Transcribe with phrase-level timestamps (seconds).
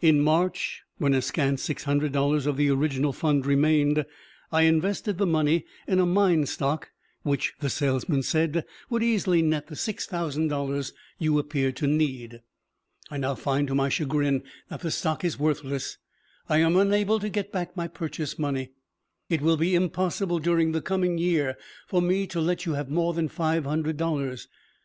[0.00, 4.06] In March, when a scant six hundred dollars of the original fund remained,
[4.52, 9.66] I invested the money in a mine stock which, the salesman said, would easily net
[9.66, 12.42] the six thousand dollars you appeared to need.
[13.10, 15.98] I now find to my chagrin that the stock is worthless.
[16.48, 18.70] I am unable to get back my purchase money.
[19.28, 21.56] It will be impossible during the coming year
[21.88, 24.46] for me to let you have more than five hundred dollars.